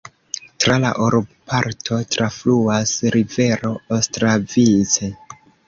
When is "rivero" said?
3.19-3.73